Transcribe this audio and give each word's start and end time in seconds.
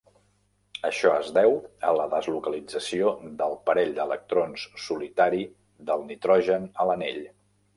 Això 0.87 1.11
es 1.23 1.27
deu 1.35 1.51
a 1.89 1.91
la 1.97 2.07
deslocalització 2.13 3.11
del 3.43 3.53
parell 3.69 3.93
d'electrons 3.99 4.67
solitari 4.87 5.45
del 5.91 6.07
nitrogen 6.09 6.67
a 6.83 6.89
l'anell. 6.91 7.23